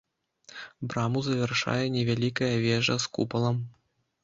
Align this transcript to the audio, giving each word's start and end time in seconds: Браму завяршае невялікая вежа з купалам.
Браму 0.93 1.21
завяршае 1.27 1.85
невялікая 1.97 2.51
вежа 2.67 2.99
з 3.07 3.15
купалам. 3.19 3.63